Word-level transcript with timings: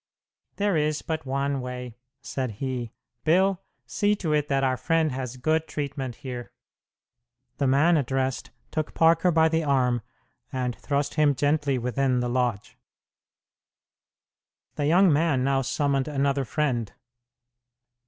"There 0.55 0.77
is 0.77 1.03
but 1.03 1.27
one 1.27 1.61
way," 1.61 1.95
said 2.23 2.53
he. 2.53 2.91
"Bill, 3.23 3.61
see 3.85 4.15
to 4.15 4.33
it 4.33 4.47
that 4.47 4.63
our 4.63 4.75
friend 4.75 5.11
has 5.11 5.37
good 5.37 5.67
treatment 5.67 6.15
here." 6.25 6.51
The 7.59 7.67
man 7.67 7.97
addressed 7.97 8.49
took 8.71 8.95
Parker 8.95 9.29
by 9.29 9.47
the 9.47 9.63
arm 9.63 10.01
and 10.51 10.75
thrust 10.75 11.13
him 11.13 11.35
gently 11.35 11.77
within 11.77 12.19
the 12.19 12.29
lodge. 12.29 12.79
The 14.73 14.87
young 14.87 15.13
man 15.13 15.43
now 15.43 15.61
summoned 15.61 16.07
another 16.07 16.45
friend. 16.45 16.91